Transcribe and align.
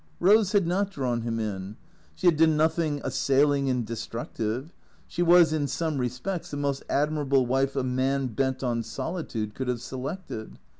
Eose 0.19 0.53
had 0.53 0.65
not 0.65 0.89
drawn 0.89 1.21
him 1.21 1.39
in. 1.39 1.77
She 2.15 2.25
had 2.25 2.35
done 2.35 2.57
nothing 2.57 3.01
assailing 3.03 3.69
and 3.69 3.85
destructive. 3.85 4.73
She 5.07 5.21
was, 5.21 5.53
in 5.53 5.67
some 5.67 5.99
respects, 5.99 6.49
the 6.49 6.57
most 6.57 6.81
admirable 6.89 7.45
wife 7.45 7.75
a 7.75 7.83
man 7.83 8.25
bent 8.25 8.63
on 8.63 8.81
solitude 8.81 9.53
could 9.53 9.67
have 9.67 9.79
selected. 9.79 10.57